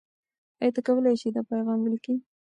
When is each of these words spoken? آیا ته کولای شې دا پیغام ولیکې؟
آیا 0.61 0.71
ته 0.75 0.81
کولای 0.87 1.15
شې 1.21 1.29
دا 1.35 1.41
پیغام 1.49 1.79
ولیکې؟ 1.81 2.15